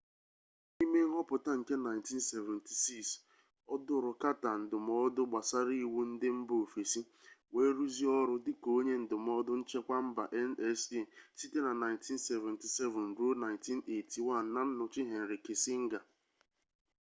[0.75, 3.21] n’ime nghọpụta nke 1976
[3.73, 6.99] ọ dụrụ carter ndụmọdụ gbasara iwu ndị mba ofesi
[7.53, 10.97] wee rụzie ọrụ dịka onye ndụmọdụ nchekwa mba nsa
[11.39, 16.03] site na 1977 ruo 1981 na nnọchi henry kissinger